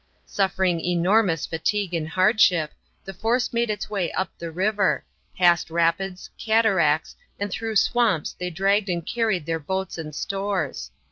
Suffering 0.25 0.79
enormous 0.79 1.45
fatigue 1.45 1.93
and 1.93 2.09
hardship, 2.09 2.73
the 3.05 3.13
force 3.13 3.53
made 3.53 3.69
its 3.69 3.87
way 3.87 4.11
up 4.13 4.31
the 4.39 4.49
river; 4.49 5.05
past 5.37 5.69
rapids, 5.69 6.27
cataracts, 6.39 7.15
and 7.39 7.51
through 7.51 7.75
swamps 7.75 8.33
they 8.39 8.49
dragged 8.49 8.89
and 8.89 9.05
carried 9.05 9.45
their 9.45 9.59
boats 9.59 9.99
and 9.99 10.15
stores. 10.15 10.89